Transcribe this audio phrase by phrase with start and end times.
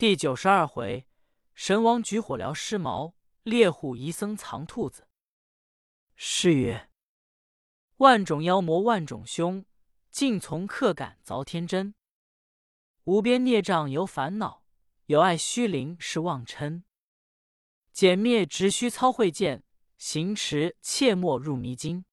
[0.00, 1.06] 第九十二回，
[1.52, 5.06] 神王举火燎尸毛，猎户遗僧藏兔子。
[6.14, 6.88] 诗曰：
[7.98, 9.62] 万种妖魔万种凶，
[10.10, 11.94] 尽从客感凿天真。
[13.04, 14.64] 无边孽障由烦恼，
[15.04, 16.84] 有爱虚灵是妄嗔。
[17.92, 19.64] 减灭直须操慧剑，
[19.98, 22.06] 行持切莫入迷津。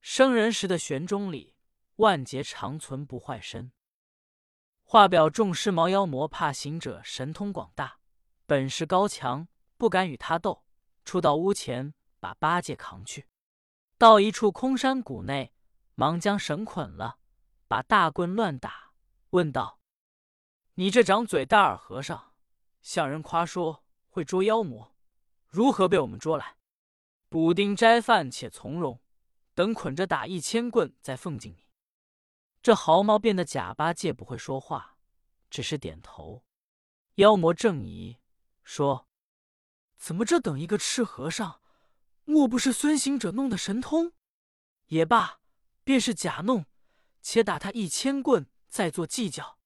[0.00, 1.54] 生人时的玄钟里，
[1.96, 3.72] 万劫长存不坏身。
[4.90, 7.98] 画表众尸毛妖魔，怕行者神通广大，
[8.46, 10.64] 本事高强，不敢与他斗。
[11.04, 13.28] 出到屋前，把八戒扛去，
[13.98, 15.52] 到一处空山谷内，
[15.94, 17.18] 忙将绳捆了，
[17.68, 18.92] 把大棍乱打，
[19.28, 19.78] 问道
[20.76, 22.32] ：“你这长嘴大耳和尚，
[22.80, 24.96] 向人夸说会捉妖魔，
[25.48, 26.56] 如何被我们捉来？
[27.28, 28.98] 补丁斋饭且从容，
[29.54, 31.64] 等捆着打一千棍，再奉敬你。”
[32.60, 34.96] 这毫毛变得假八戒不会说话，
[35.48, 36.44] 只是点头。
[37.14, 38.18] 妖魔正疑，
[38.62, 39.08] 说
[39.96, 41.60] ：“怎么这等一个赤和尚，
[42.24, 44.12] 莫不是孙行者弄的神通？
[44.86, 45.40] 也罢，
[45.84, 46.66] 便是假弄，
[47.22, 49.58] 且打他一千棍，再做计较。”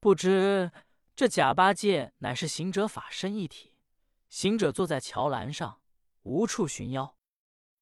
[0.00, 0.70] 不知
[1.16, 3.74] 这假八戒乃是行者法身一体。
[4.28, 5.80] 行者坐在桥栏上，
[6.22, 7.16] 无处寻妖，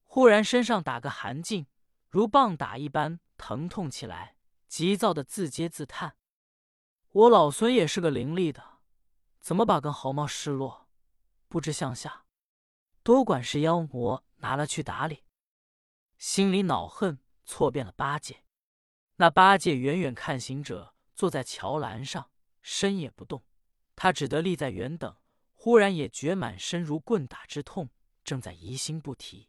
[0.04, 1.66] 忽然身上打个寒噤，
[2.08, 3.20] 如棒打一般。
[3.36, 4.36] 疼痛起来，
[4.68, 6.16] 急躁的自嗟自叹
[7.12, 8.78] ：“我老孙也是个伶俐的，
[9.40, 10.88] 怎么把根毫毛失落，
[11.48, 12.24] 不知向下？
[13.02, 15.24] 多管是妖魔拿了去打理。”
[16.18, 18.44] 心里恼恨，错变了八戒。
[19.16, 22.30] 那八戒远远看行者坐在桥栏上，
[22.62, 23.44] 身也不动，
[23.94, 25.16] 他只得立在原等。
[25.52, 27.90] 忽然也觉满身如棍打之痛，
[28.22, 29.48] 正在疑心不提。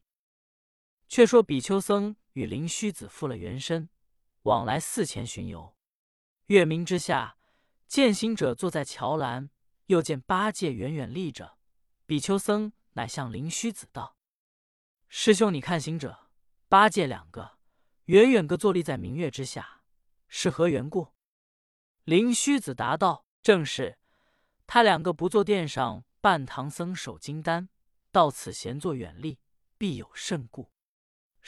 [1.07, 2.15] 却说比丘僧。
[2.37, 3.89] 与灵虚子复了原身，
[4.43, 5.75] 往来寺前巡游。
[6.45, 7.35] 月明之下，
[7.87, 9.49] 践行者坐在桥栏，
[9.87, 11.57] 又见八戒远远立着。
[12.05, 14.17] 比丘僧乃向灵虚子道
[15.09, 16.29] ：“师兄，你看行者、
[16.69, 17.57] 八戒两个
[18.05, 19.81] 远远各坐立在明月之下，
[20.27, 21.15] 是何缘故？”
[22.05, 23.97] 灵虚子答道：“正是，
[24.67, 27.69] 他两个不坐殿上，半唐僧守金丹，
[28.11, 29.39] 到此闲坐远立，
[29.79, 30.71] 必有甚故。”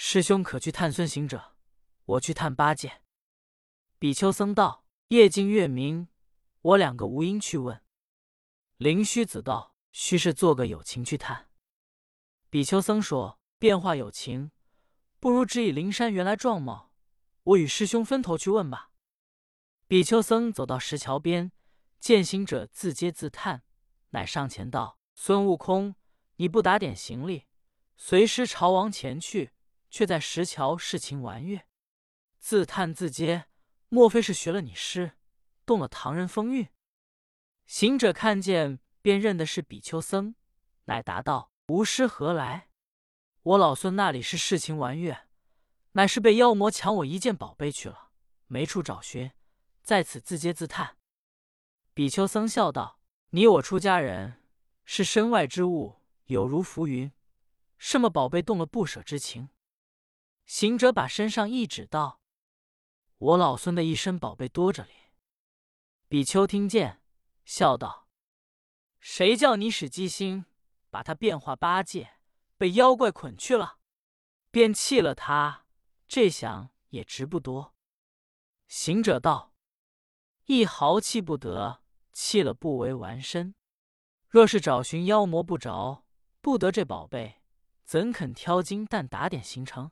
[0.02, 1.58] 师兄可去探孙行者，
[2.06, 3.02] 我去探八戒。
[4.00, 6.08] 比丘僧道：“夜静月明，
[6.62, 7.84] 我两个无因去问。”
[8.78, 11.50] 灵虚子道：“须是做个有情去探。”
[12.50, 14.52] 比丘僧说：“变化有情，
[15.20, 16.94] 不如只以灵山原来状貌，
[17.44, 18.92] 我与师兄分头去问吧。”
[19.86, 21.52] 比丘僧走到石桥边，
[22.00, 23.64] 见行者自嗟自叹，
[24.12, 25.96] 乃上前道：“孙悟空，
[26.38, 27.48] 你不打点行李，
[27.98, 29.52] 随师朝王前去。”
[29.90, 31.66] 却在石桥视情玩月，
[32.40, 33.46] 自叹自嗟，
[33.90, 35.14] 莫非是学了你诗，
[35.66, 36.68] 动了唐人风韵？
[37.66, 40.36] 行者看见，便认的是比丘僧，
[40.86, 42.70] 乃答道：“吾师何来？
[43.44, 45.28] 我老孙那里是视情玩月，
[45.94, 48.12] 乃是被妖魔抢我一件宝贝去了，
[48.48, 49.32] 没处找寻，
[49.82, 50.98] 在此自嗟自叹。”
[51.94, 53.00] 比丘僧笑道
[53.32, 54.44] ：“你我出家人，
[54.86, 57.12] 是身外之物，有如浮云，
[57.78, 59.50] 什么宝贝动了不舍之情？”
[60.50, 62.22] 行者把身上一指道
[63.20, 64.90] ：“我老孙的一身宝贝多着哩。”
[66.10, 67.04] 比丘听见，
[67.46, 68.08] 笑道
[69.00, 70.46] ：“谁叫你使机心，
[70.90, 72.14] 把他变化八戒，
[72.58, 73.78] 被妖怪捆去了，
[74.50, 75.68] 便弃了他。
[76.08, 77.76] 这想也值不多。”
[78.68, 79.54] 行者道
[80.46, 83.54] ：“一毫弃不得，弃了不为完身。
[84.28, 86.08] 若是找寻妖魔不着，
[86.42, 87.44] 不得这宝贝，
[87.86, 89.92] 怎肯挑金蛋打点行程？”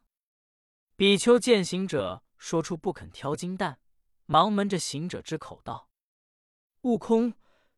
[0.97, 3.79] 比丘见行者说出不肯挑金蛋，
[4.25, 5.91] 忙闷着行者之口道
[6.81, 7.35] ：“悟空，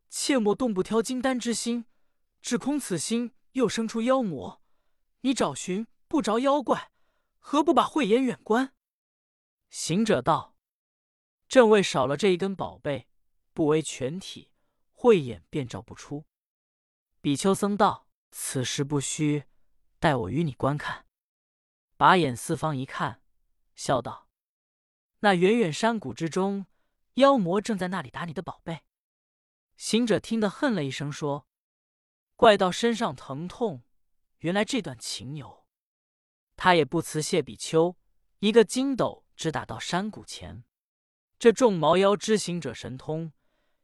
[0.10, 1.84] 切莫动不挑金丹之心，
[2.42, 4.62] 只恐此心又生出妖魔。
[5.20, 6.94] 你找寻不着妖怪，
[7.40, 8.74] 何不把慧眼远观？”
[9.70, 10.56] 行者道
[11.50, 13.10] ：“正为少了这一根宝贝，
[13.54, 14.50] 不为全体，
[14.94, 16.24] 慧眼便照不出。”
[17.20, 19.44] 比丘僧道：“此事不虚，
[20.00, 21.06] 待我与你观看。”
[22.00, 23.22] 把眼四方一看，
[23.76, 24.30] 笑道
[25.20, 26.66] ：“那远远山谷之中，
[27.16, 28.86] 妖魔正在那里打你的宝贝。”
[29.76, 31.46] 行者听得恨了一声，说
[32.38, 33.84] ：“怪到身上疼痛，
[34.38, 35.68] 原来这段情由。”
[36.56, 37.98] 他也不辞谢比丘，
[38.40, 40.64] 一个筋斗直打到山谷前。
[41.38, 43.34] 这众毛妖知行者神通，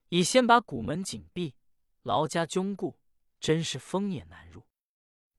[0.07, 1.55] 已先把谷门紧闭，
[2.03, 2.97] 牢加窘固，
[3.41, 4.65] 真是风也难入。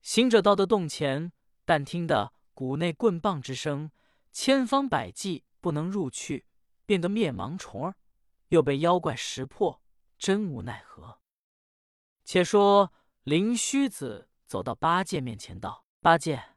[0.03, 1.33] 行者到的洞前，
[1.65, 2.36] 但听得。
[2.57, 3.91] 谷内棍棒之声，
[4.33, 6.47] 千方百计不能入去，
[6.87, 7.97] 变得灭盲虫儿，
[8.49, 9.83] 又被妖怪识破，
[10.17, 11.21] 真无奈何。
[12.25, 12.95] 且说
[13.25, 16.57] 灵虚子走到八戒面前，道：“八戒，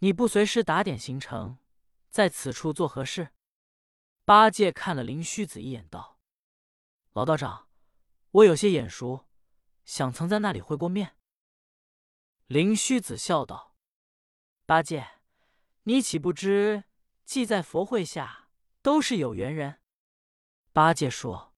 [0.00, 1.58] 你不随师打点行程，
[2.08, 3.30] 在此处做何事？”
[4.26, 6.18] 八戒看了灵虚子一眼，道
[7.14, 7.68] ：“老道长，
[8.32, 9.28] 我有些眼熟，
[9.84, 11.16] 想曾在那里会过面。”
[12.48, 13.76] 灵虚子笑道
[14.66, 15.19] ：“八戒，
[15.84, 16.84] 你岂不知，
[17.24, 18.50] 既在佛会下，
[18.82, 19.80] 都是有缘人？”
[20.72, 21.54] 八戒说：“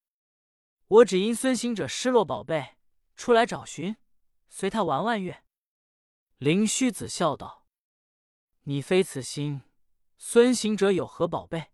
[0.89, 2.77] 我只因孙行者失落宝贝，
[3.15, 3.97] 出来找寻，
[4.49, 5.45] 随他玩玩月。”
[6.39, 7.67] 灵虚子笑道
[8.65, 9.63] ：“你非此心，
[10.17, 11.73] 孙行者有何宝贝？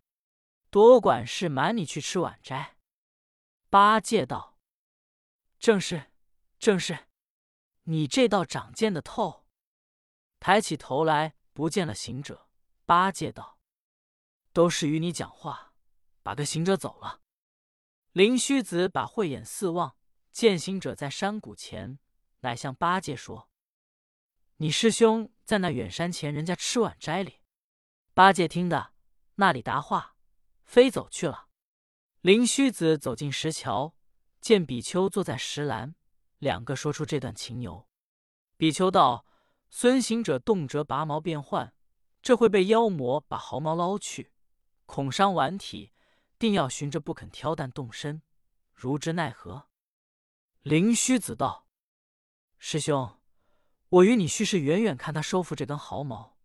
[0.68, 2.76] 多管事，瞒你去吃晚斋。”
[3.70, 4.58] 八戒道
[5.58, 6.10] ：“正是，
[6.58, 7.06] 正是，
[7.84, 9.46] 你这道长见的透。”
[10.40, 12.49] 抬起头来，不见了行者。
[12.87, 13.58] 八戒道
[14.55, 15.72] ：“都是与你讲话，
[16.22, 17.20] 把个行者走了。”
[18.14, 19.96] 灵虚子把慧眼四望，
[20.31, 21.99] 见行者在山谷前，
[22.43, 23.50] 乃向八戒说
[24.58, 27.40] ：“你师兄在那远山前人家吃晚斋里。”
[28.14, 28.93] 八戒听得，
[29.34, 30.14] 那里答话，
[30.64, 31.49] 飞走去了。
[32.20, 33.96] 灵虚子走进石桥，
[34.40, 35.96] 见比丘坐在石栏，
[36.38, 37.88] 两个说出这段情由。
[38.56, 39.26] 比丘道
[39.70, 41.75] ：“孙行者动辄拔毛变幻，
[42.23, 44.32] 这会被妖魔把毫毛捞去，
[44.87, 45.93] 恐伤顽体。”
[46.38, 48.23] 定要寻着不肯挑担动身，
[48.73, 49.67] 如之奈何？
[50.62, 51.67] 灵虚子道
[52.59, 53.19] ：“师兄，
[53.88, 56.38] 我与你须是远远看他收复这根毫毛，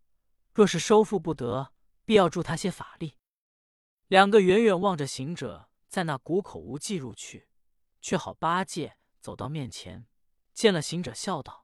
[0.52, 1.74] 若是收复不得，
[2.06, 3.20] 必要助他些法力。”
[4.10, 7.48] 两个远远望着行者在那谷口无际入去，
[8.02, 10.08] 却好八戒走到面前，
[10.56, 11.63] 见了行者，笑道：“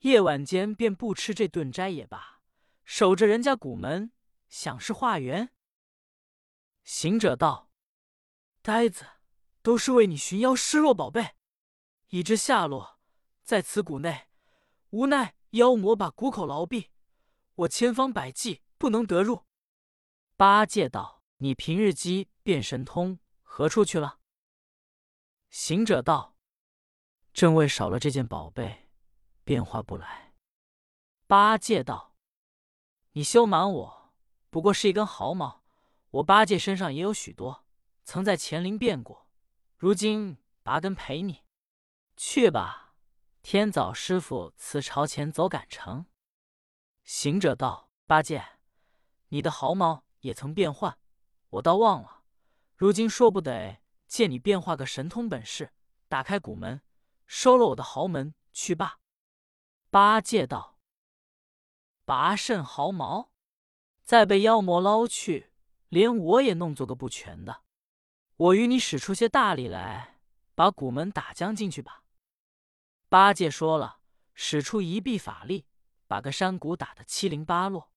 [0.00, 2.40] 夜晚间便不吃这顿斋也罢，
[2.84, 4.12] 守着人家谷门，
[4.48, 5.52] 想是化缘。”
[6.84, 7.70] 行者道
[8.62, 9.04] ：“呆子，
[9.62, 11.34] 都是为你寻妖失落宝贝，
[12.08, 13.00] 已知下落，
[13.42, 14.28] 在此谷内，
[14.90, 16.90] 无奈妖魔把谷口牢闭，
[17.54, 19.44] 我千方百计不能得入。”
[20.36, 24.20] 八戒道：“你平日机变神通，何处去了？”
[25.50, 26.36] 行者道
[27.32, 28.85] ：“正为少了这件宝贝，
[29.46, 30.34] 变化不来。”
[31.26, 32.14] 八戒道
[33.12, 34.12] ：“你休瞒我，
[34.50, 35.62] 不过是一根毫毛。”
[36.16, 37.66] 我八戒身上也有许多，
[38.04, 39.28] 曾在乾陵变过，
[39.76, 41.44] 如今拔根陪你。
[42.16, 42.94] 去吧，
[43.42, 46.06] 天早师傅辞朝前走赶程。
[47.04, 48.42] 行者道：“八戒，
[49.28, 50.98] 你的毫毛也曾变换，
[51.50, 52.22] 我倒忘了。
[52.76, 55.72] 如今说不得借你变化个神通本事，
[56.08, 56.80] 打开古门，
[57.26, 58.98] 收了我的豪门去罢。”
[59.96, 60.76] 八戒道
[62.04, 63.32] ：“拔甚毫毛？
[64.04, 65.52] 再被妖魔捞去。”
[65.88, 67.62] 连我也弄做个不全的，
[68.36, 70.20] 我与你使出些大力来，
[70.54, 72.04] 把古门打将进去吧。
[73.08, 74.00] 八戒说了，
[74.34, 75.64] 使出一臂法力，
[76.06, 77.90] 把个山谷打得七零八落。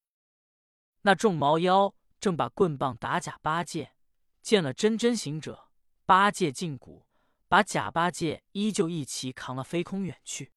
[1.01, 3.97] 那众毛妖正把棍棒打假八戒，
[4.41, 5.69] 见了真真行者，
[6.05, 7.05] 八戒进谷，
[7.49, 10.53] 把假八戒依旧一齐扛了飞空远去。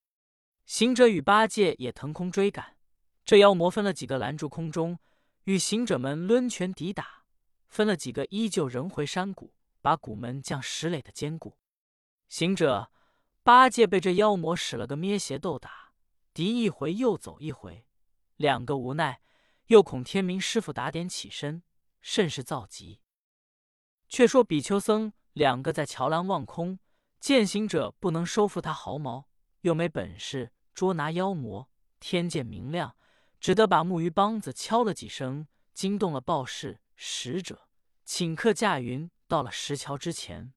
[0.64, 2.76] 行者与八戒也腾空追赶，
[3.25, 4.99] 这妖魔分了几个拦住空中，
[5.44, 7.25] 与行者们抡拳抵打。
[7.69, 11.56] 分了几个，依旧仍回山谷，把谷门将石垒的坚固。
[12.29, 12.91] 行者、
[13.43, 15.92] 八戒被这妖魔使了个咩邪斗打，
[16.35, 17.87] 敌一回又走一回，
[18.37, 19.23] 两个无奈，
[19.69, 21.62] 又恐天明师傅打点起身，
[22.02, 23.00] 甚是造急。
[24.07, 26.78] 却说比丘僧两个在桥栏望空，
[27.19, 29.31] 见行者不能收复他毫毛，
[29.62, 32.97] 又没本事捉拿妖魔，天见明亮，
[33.40, 36.81] 只得把木鱼梆子敲了几声，惊动了报事。
[37.04, 37.69] 使者
[38.07, 40.54] 顷刻驾云到了石桥之前，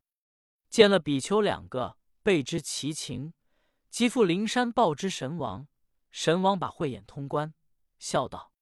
[0.69, 3.33] 见了比丘两个，备知其情，
[3.89, 5.67] 即赴灵山报知神王。
[6.11, 7.55] 神王把慧眼通关，
[7.97, 8.53] 笑道：“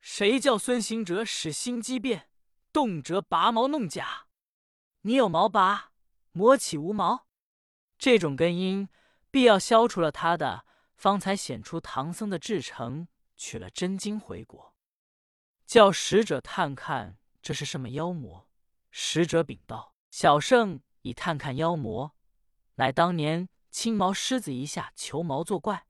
[0.00, 2.28] 谁叫孙行者使心机变，
[2.72, 4.26] 动辄拔毛弄假？
[5.00, 5.90] 你有毛拔，
[6.30, 7.26] 魔起无毛？
[7.98, 8.88] 这种根因，
[9.32, 14.76] 必要消除了他的，方才显出唐僧的至诚，取了真经回国。”
[15.66, 18.48] 叫使者探看这是什么妖魔。
[18.90, 22.14] 使者禀道：“小圣已探看妖魔，
[22.74, 25.86] 乃当年青毛狮子一下求毛作怪。”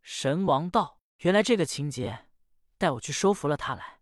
[0.00, 2.26] 神王道：“原来这个情节，
[2.78, 4.00] 带我去收服了他来。”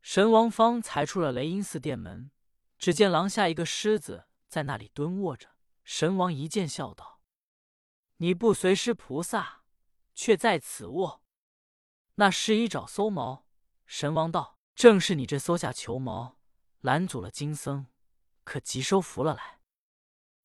[0.00, 2.30] 神王方才出了雷音寺殿门，
[2.78, 5.48] 只见廊下一个狮子在那里蹲卧着。
[5.82, 7.15] 神王一见，笑道
[8.18, 9.62] ：“你不随师菩萨，
[10.14, 11.22] 却在此卧。”
[12.16, 13.46] 那狮一爪搜毛。
[13.84, 16.38] 神王道：“正是你这搜下求毛，
[16.80, 17.86] 拦阻了金僧，
[18.42, 19.60] 可急收服了来。”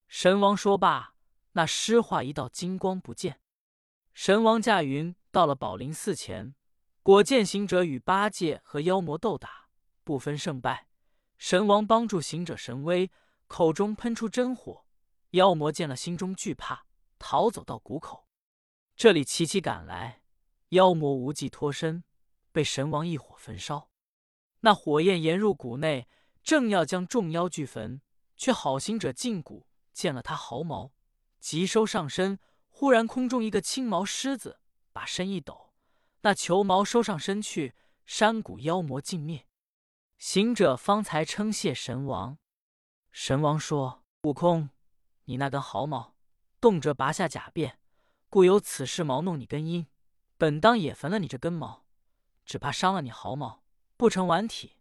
[0.07, 1.15] 神王说罢，
[1.53, 3.39] 那尸化一道金光不见。
[4.13, 6.53] 神王驾云到了宝林寺前，
[7.01, 9.69] 果见行者与八戒和妖魔斗打，
[10.03, 10.89] 不分胜败。
[11.37, 13.09] 神王帮助行者神威，
[13.47, 14.85] 口中喷出真火。
[15.31, 16.85] 妖魔见了，心中惧怕，
[17.21, 18.27] 逃走到谷口。
[18.95, 20.23] 这里齐齐赶来，
[20.69, 22.03] 妖魔无计脱身，
[22.51, 23.91] 被神王一火焚烧。
[24.61, 26.07] 那火焰炎入谷内，
[26.43, 28.01] 正要将众妖俱焚，
[28.35, 30.91] 却好行者进谷，见了他毫毛，
[31.39, 32.39] 急收上身。
[32.67, 34.59] 忽然空中一个青毛狮子，
[34.91, 35.73] 把身一抖，
[36.21, 37.75] 那球毛收上身去，
[38.05, 39.45] 山谷妖魔尽灭。
[40.17, 42.39] 行者方才称谢神王。
[43.11, 44.69] 神王说：“悟空，
[45.25, 46.15] 你那根毫毛，
[46.61, 47.73] 动辄拔下甲辫，
[48.29, 49.87] 故有此事毛弄你根因。
[50.37, 51.87] 本当也焚了你这根毛，
[52.45, 53.63] 只怕伤了你毫毛，
[53.97, 54.77] 不成完体。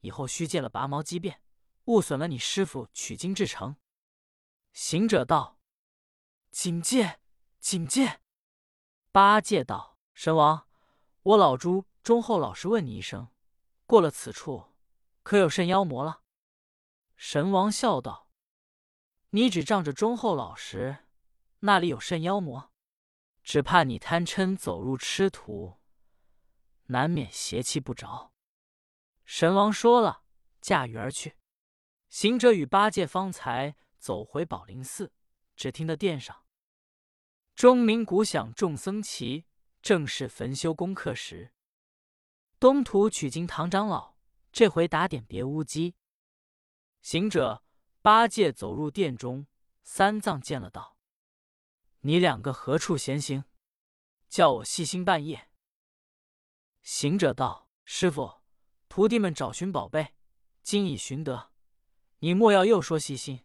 [0.00, 1.40] 以后须借了拔毛机变，
[1.84, 3.76] 误损了你师傅取经至诚。”
[4.74, 5.60] 行者道
[6.50, 7.20] ：“谨戒，
[7.60, 8.20] 谨戒。”
[9.12, 10.66] 八戒道：“神王，
[11.22, 13.28] 我老猪忠厚老实问你一声，
[13.86, 14.66] 过了此处。”
[15.22, 16.22] 可有甚妖魔了？
[17.14, 18.28] 神王笑道
[19.30, 21.04] ：“你只仗着忠厚老实，
[21.60, 22.70] 那里有甚妖魔？
[23.42, 25.78] 只怕你贪嗔走入痴途，
[26.86, 28.32] 难免邪气不着。”
[29.24, 30.24] 神王说了，
[30.60, 31.36] 驾驭而去。
[32.08, 35.12] 行者与八戒方才走回宝林寺，
[35.56, 36.44] 只听得殿上
[37.54, 39.46] 钟鸣鼓响，众僧齐，
[39.80, 41.52] 正是焚修功课时。
[42.58, 44.10] 东土取经唐长老。
[44.52, 45.94] 这回打点别乌鸡。
[47.02, 47.62] 行者、
[48.02, 49.46] 八戒走入殿中，
[49.84, 50.96] 三藏见了道
[52.00, 53.44] ：“你两个何处闲行？
[54.28, 55.48] 叫我细心半夜。”
[56.82, 58.40] 行者道：“师傅，
[58.88, 60.14] 徒弟们找寻宝贝，
[60.62, 61.50] 今已寻得。
[62.20, 63.44] 你莫要又说细心，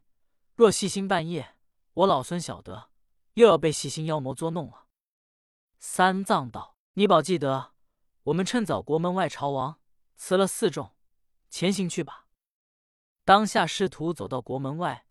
[0.56, 1.56] 若细心半夜，
[1.94, 2.92] 我老孙晓得，
[3.34, 4.88] 又要被细心妖魔捉弄了。”
[5.80, 7.74] 三藏道：“你保记得，
[8.24, 9.80] 我们趁早国门外朝王
[10.16, 10.96] 辞了四众。”
[11.50, 12.28] 前行去吧。
[13.24, 15.08] 当下师徒走到国门外，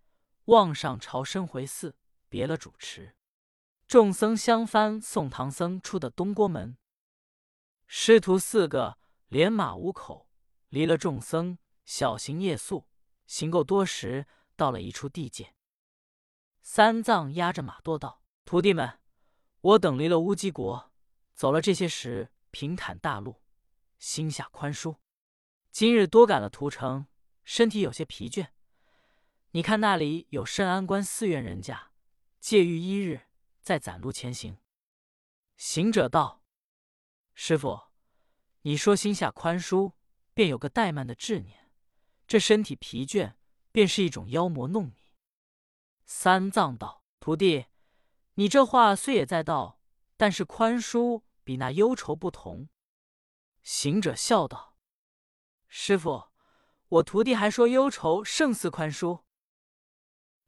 [0.46, 1.96] 望上朝申回寺，
[2.28, 3.16] 别了主持。
[3.86, 6.76] 众僧相翻送唐僧出的东郭门。
[7.86, 8.98] 师徒四个
[9.28, 10.28] 连马五口，
[10.68, 12.88] 离了众僧，小行夜宿，
[13.26, 14.26] 行够多时，
[14.56, 15.54] 到了一处地界。
[16.62, 18.98] 三藏压着马多道：“徒弟们，
[19.60, 20.92] 我等离了乌鸡国，
[21.34, 23.42] 走了这些时，平坦大路，
[23.98, 24.96] 心下宽舒。”
[25.70, 27.06] 今日多赶了途程，
[27.44, 28.48] 身体有些疲倦。
[29.50, 31.90] 你看那里有圣安关寺院人家，
[32.40, 33.22] 借寓一日，
[33.64, 34.58] 再攒路前行。
[35.56, 36.44] 行者道
[37.34, 37.84] ：“师傅，
[38.60, 39.94] 你说心下宽舒，
[40.34, 41.70] 便有个怠慢的执念；
[42.26, 43.36] 这身体疲倦，
[43.72, 45.14] 便是一种妖魔弄你。”
[46.04, 47.66] 三藏道：“徒弟，
[48.34, 49.80] 你这话虽也在道，
[50.18, 52.68] 但是宽舒比那忧愁不同。”
[53.62, 54.76] 行者笑道。
[55.66, 56.28] 师傅，
[56.88, 59.22] 我徒弟还说忧愁胜似宽恕。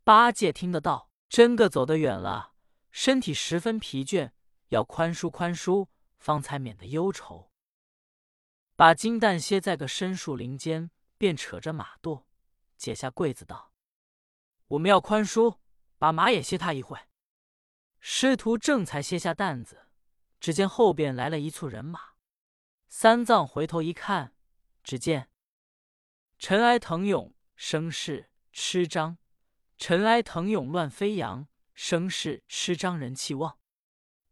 [0.05, 2.56] 八戒听得到，真个走得远了，
[2.97, 4.31] 身体十分疲倦，
[4.69, 5.89] 要宽恕宽恕，
[6.19, 7.53] 方才免得忧愁。
[8.75, 12.25] 把金蛋歇在个深树林间，便扯着马垛，
[12.79, 13.75] 解下柜子道
[14.69, 15.59] ：“我们要宽恕，
[15.99, 16.99] 把马也歇他一会。”
[18.01, 19.89] 师徒正才歇下担子，
[20.41, 22.15] 只见后边来了一簇人马。
[22.89, 24.33] 三藏回头一看。
[24.83, 25.29] 只见
[26.39, 29.19] 尘埃腾涌，声势吃张；
[29.77, 31.47] 尘埃腾涌，乱飞扬，
[31.77, 33.61] 声势吃张，人气旺。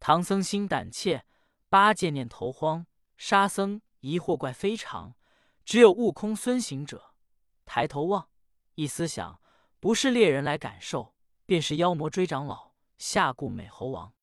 [0.01, 1.25] 唐僧心胆怯，
[1.69, 2.85] 八戒念头慌，
[3.15, 5.15] 沙僧疑惑怪非常，
[5.63, 7.15] 只有悟空孙行者
[7.63, 8.29] 抬头望，
[8.73, 9.41] 一思想，
[9.79, 14.13] 不是猎人来感受，便是妖魔追长老下顾美猴王。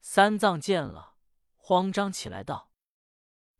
[0.00, 1.14] 三藏见了，
[1.54, 2.72] 慌张起来道：“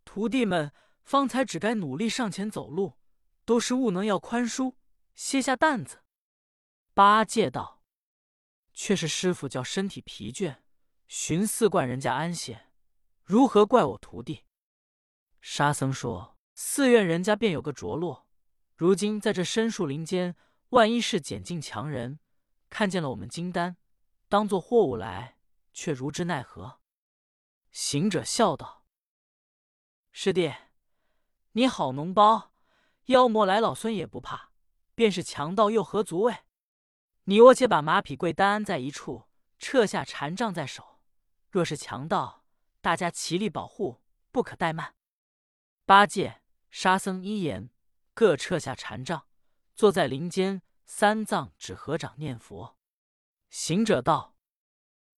[0.04, 0.72] 徒弟们。”
[1.04, 2.94] 方才只该努力上前走路，
[3.44, 4.76] 都是悟能要宽恕，
[5.14, 6.02] 歇下担子。
[6.94, 7.73] 八戒道
[8.74, 10.58] ：“却是师傅叫身体疲倦，
[11.08, 12.66] 寻寺观人家安歇，
[13.22, 14.44] 如何怪我徒弟？”
[15.40, 18.28] 沙僧说：“寺院人家便有个着落，
[18.76, 20.36] 如今在这深树林间，
[20.70, 22.18] 万一是捡进强人，
[22.68, 23.76] 看见了我们金丹，
[24.28, 25.38] 当做货物来，
[25.72, 26.80] 却如之奈何？”
[27.72, 28.84] 行者笑道
[30.12, 30.52] ：“师弟。”
[31.56, 32.52] 你好，脓包！
[33.04, 34.50] 妖魔来，老孙也不怕；
[34.94, 36.43] 便是强盗，又何足畏？
[37.24, 39.28] 你我且把马匹贵单安在一处，
[39.58, 41.00] 撤下禅杖在手。
[41.50, 42.44] 若是强盗，
[42.82, 44.94] 大家齐力保护，不可怠慢。
[45.86, 47.70] 八戒、沙僧一言，
[48.12, 49.26] 各撤下禅杖，
[49.74, 52.78] 坐在林间，三藏指合掌念佛。
[53.48, 54.36] 行者道：“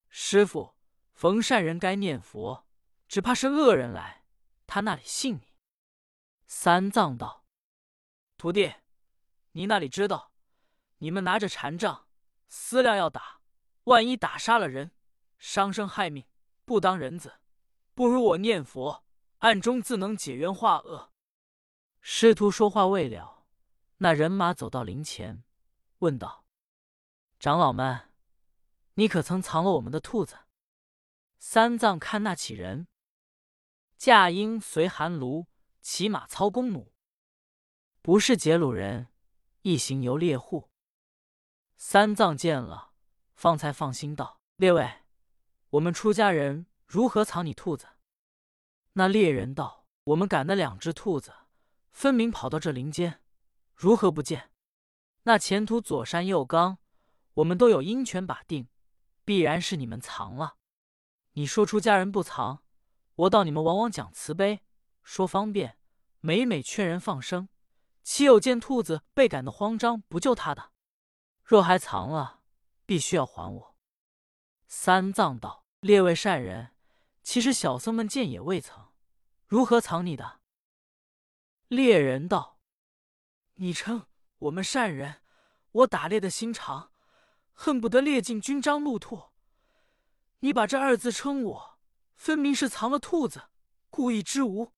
[0.09, 0.77] 师傅，
[1.13, 2.69] 逢善人该念佛，
[3.09, 4.25] 只怕是恶人来，
[4.67, 5.57] 他那里信你？”
[6.47, 7.45] 三藏道
[8.39, 8.75] ：“徒弟，
[9.53, 10.33] 你那里知道？
[10.99, 12.07] 你们拿着禅杖，
[12.49, 13.41] 思量要打，
[13.85, 14.93] 万一打杀了人，
[15.39, 16.27] 伤生害命，
[16.65, 17.41] 不当人子，
[17.95, 19.05] 不如我念佛，
[19.39, 21.13] 暗中自能解冤化恶。”
[22.01, 23.47] 师徒说话未了，
[23.99, 25.45] 那人马走到灵前，
[25.99, 26.45] 问道
[27.39, 28.11] ：“长老们，
[28.95, 30.39] 你可曾藏了我们的兔子？”
[31.39, 32.89] 三藏看那起人，
[33.97, 35.47] 驾鹰随寒庐。
[35.89, 36.93] 骑马操弓弩，
[38.03, 39.07] 不是劫掳人，
[39.63, 40.69] 一行游猎户。
[41.77, 42.93] 三藏见了，
[43.35, 45.03] 方才放心道：“列位，
[45.71, 47.87] 我们出家人如何藏你兔子？”
[48.95, 51.35] 那猎人道：“我们赶的两只兔子，
[51.93, 53.21] 分明跑到这林间，
[53.75, 54.51] 如何不见？
[55.25, 56.79] 那前途左山右冈，
[57.35, 58.69] 我们都有鹰犬把定，
[59.25, 60.57] 必然是你们藏了。
[61.33, 62.63] 你说出家人不藏，
[63.17, 64.63] 我道你们往往讲慈悲。”
[65.05, 65.79] 说方便，
[66.21, 67.49] 每每劝人放生，
[68.03, 70.73] 岂有见兔子被赶的慌张不救他的？
[71.47, 72.41] 若还藏了，
[72.85, 73.77] 必须要还我。
[74.67, 76.73] 三藏道：“列位善人，
[77.23, 78.89] 其实小僧们见也未曾，
[79.47, 80.41] 如何藏你的？”
[81.69, 82.59] 猎人道
[83.55, 85.23] ：“你称我们善人，
[85.71, 86.91] 我打猎的心肠，
[87.53, 89.27] 恨不得猎尽军章鹿兔。
[90.41, 91.79] 你把这二字称我，
[92.17, 93.51] 分明是藏了兔子，
[93.89, 94.73] 故意之无。”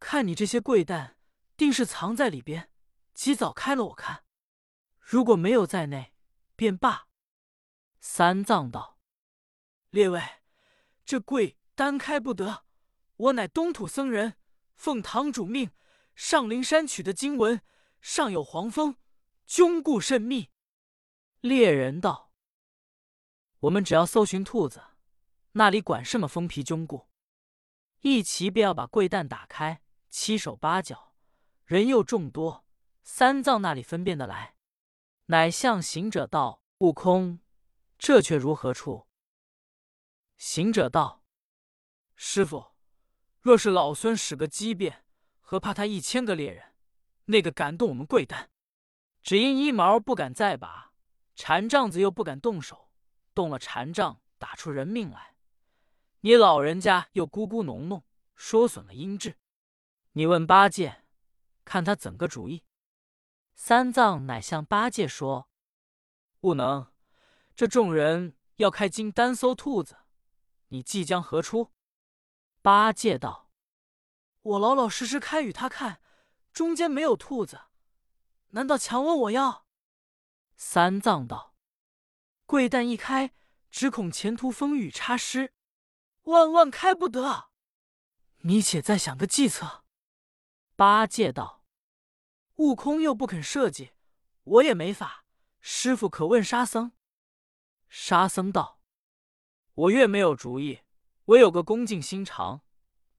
[0.00, 1.16] 看你这些贵蛋，
[1.56, 2.72] 定是藏在里边，
[3.14, 4.24] 及早开了我看。
[5.12, 6.14] 如果没有在内，
[6.56, 7.06] 便罢。
[8.00, 8.98] 三藏道
[9.92, 10.22] ：“列位，
[11.04, 12.64] 这柜单开不得。
[13.16, 14.38] 我乃东土僧人，
[14.74, 15.70] 奉堂主命
[16.14, 17.60] 上灵山取的经文，
[18.00, 18.96] 上有黄封，
[19.46, 20.48] 窘固甚密。”
[21.42, 22.32] 猎人道
[23.60, 24.82] ：“我们只要搜寻兔子，
[25.52, 27.10] 那里管什么封皮窘固？
[28.00, 31.14] 一齐便要把柜蛋打开。”七手八脚，
[31.66, 32.64] 人又众多，
[33.02, 34.56] 三藏那里分辨得来？
[35.32, 37.40] 乃向行者道：“悟空，
[37.96, 39.08] 这却如何处？”
[40.36, 41.24] 行者道
[42.14, 42.74] ：“师傅，
[43.40, 45.06] 若是老孙使个机变，
[45.40, 46.74] 何怕他一千个猎人？
[47.24, 48.50] 那个敢动我们贵丹？
[49.22, 50.92] 只因一毛不敢再拔，
[51.34, 52.90] 禅杖子又不敢动手，
[53.32, 55.34] 动了禅杖，打出人命来。
[56.20, 58.02] 你老人家又咕咕哝哝，
[58.34, 59.38] 说损了音质。”
[60.12, 61.06] 你问八戒，
[61.64, 62.64] 看他怎个主意？
[63.54, 65.48] 三藏乃向八戒说
[66.40, 66.92] ：“不能，
[67.54, 69.98] 这众人要开金丹搜兔子，
[70.68, 71.72] 你即将何出？”
[72.62, 73.50] 八戒道
[74.42, 76.00] ：“我老老实实开与他看，
[76.52, 77.60] 中间没有兔子，
[78.50, 79.66] 难道强问我要？”
[80.56, 81.54] 三藏道
[82.46, 83.34] ：“贵蛋一开，
[83.70, 85.54] 只恐前途风雨差失，
[86.22, 87.50] 万万开不得。
[88.44, 89.84] 你且再想个计策。”
[90.74, 91.61] 八戒道
[92.56, 93.92] ：“悟空又不肯设计，
[94.44, 95.24] 我也没法。
[95.60, 96.92] 师傅可问沙僧。”
[97.88, 98.80] 沙僧道
[99.74, 100.80] ：“我越没有主意，
[101.26, 102.62] 唯有个恭敬心肠，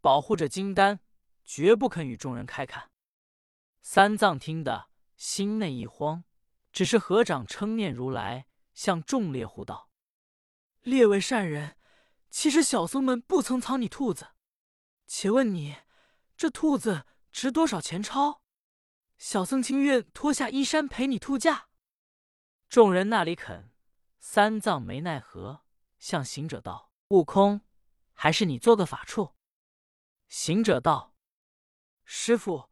[0.02, 1.00] 保护着金丹，
[1.44, 2.92] 绝不肯与众人开看。”
[3.82, 6.24] 三藏听得心内一慌，
[6.72, 9.90] 只是合掌称念如来，向众猎户道
[10.84, 11.78] ：“列位善人，
[12.30, 14.30] 其实小僧们不曾藏你兔子。
[15.08, 15.78] 且问你，
[16.38, 18.43] 这兔子？”值多少钱钞？
[19.26, 21.70] 小僧情愿脱下衣衫陪你兔驾。
[22.68, 23.72] 众人那里肯？
[24.20, 25.64] 三藏没奈何，
[25.98, 27.62] 向行者道：“悟空，
[28.12, 29.34] 还是你做个法处。”
[30.28, 31.16] 行者道
[32.04, 32.70] ：“师傅，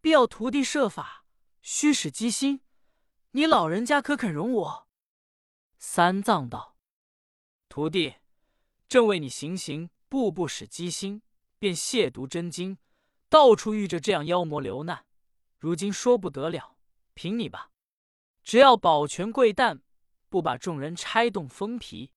[0.00, 1.26] 必要徒弟设法，
[1.60, 2.62] 须使机心。
[3.32, 4.88] 你老人家可肯容我？”
[5.76, 6.78] 三藏道
[7.68, 8.14] ：“徒弟，
[8.88, 11.20] 正为你行行，步步使机心，
[11.58, 12.78] 便亵渎真经。”
[13.28, 15.04] 到处遇着这样妖魔流难，
[15.60, 16.78] 如今说不得了，
[17.12, 17.70] 凭你吧，
[18.42, 19.82] 只要保全贵蛋，
[20.30, 22.12] 不把众人拆动封皮。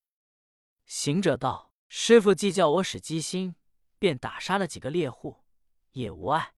[0.85, 3.55] 行者道：“师傅既叫我使机心，
[3.99, 5.43] 便打杀了几个猎户，
[5.91, 6.55] 也无碍。”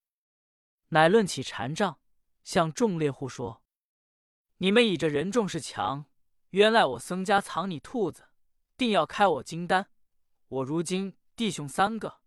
[0.89, 1.99] 乃论起禅杖，
[2.43, 3.63] 向众猎户说
[4.57, 6.05] ：“你们以这人众是强，
[6.51, 8.29] 原来我僧家藏你兔子，
[8.77, 9.89] 定要开我金丹。
[10.47, 12.21] 我如今弟兄三个，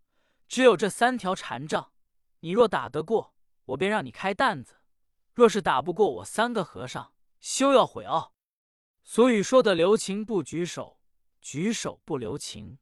[0.49, 1.93] 只有这三条禅杖。”
[2.41, 3.37] 你若打得过，
[3.69, 4.77] 我便让你开担子；
[5.35, 8.33] 若是打不过我三个和尚，休要悔懊。
[9.03, 11.01] 俗语说的“留情不举手，
[11.41, 12.79] 举手不留情”。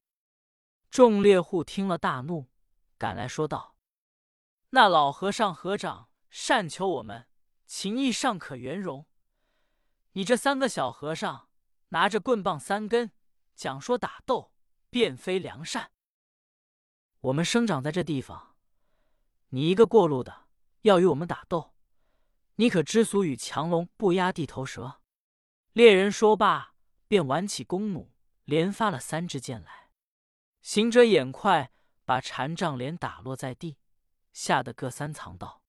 [0.91, 2.51] 众猎户听了大怒，
[2.99, 3.77] 赶来说道
[4.71, 7.27] ：“那老和尚合掌，善求我们
[7.67, 9.07] 情义尚可圆融。
[10.13, 11.49] 你这三个小和尚
[11.89, 13.11] 拿着棍棒三根，
[13.55, 14.53] 讲说打斗，
[14.89, 15.91] 便非良善。
[17.21, 18.55] 我们生长在这地方，
[19.49, 20.46] 你一个过路的
[20.87, 21.75] 要与我们打斗，
[22.55, 25.01] 你可知俗语“强龙不压地头蛇”？
[25.75, 26.75] 猎人说罢，
[27.09, 28.13] 便挽起弓弩，
[28.45, 29.91] 连发了三支箭来。
[30.63, 31.73] 行者眼快，
[32.05, 33.79] 把禅杖连打落在地，
[34.33, 35.61] 吓得各三藏道：“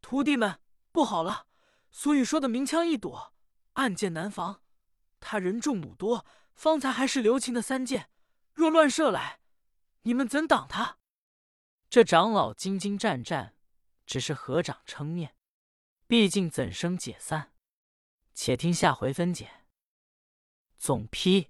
[0.00, 0.58] 徒弟们，
[0.92, 1.46] 不好了！
[1.90, 3.34] 俗语说的明枪易躲，
[3.74, 4.62] 暗箭难防。
[5.20, 8.08] 他人众弩多，方才还是留情的三箭，
[8.54, 9.40] 若乱射来。”
[10.04, 10.96] 你们怎挡他？
[11.90, 13.54] 这长老兢兢战战，
[14.12, 15.34] 只是合掌称念。
[16.06, 17.54] 毕竟怎生解散？
[18.34, 19.50] 且听下回分解。
[20.76, 21.48] 总批：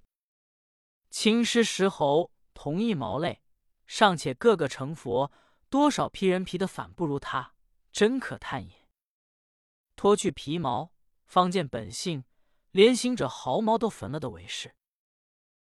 [1.09, 3.43] 青狮石猴同一毛类，
[3.85, 5.29] 尚且个个成佛，
[5.67, 7.53] 多少披人皮的反不如他，
[7.91, 8.87] 真可叹也。
[9.97, 10.93] 脱去皮毛，
[11.25, 12.23] 方见本性，
[12.71, 14.73] 连行者毫毛都焚了的为是。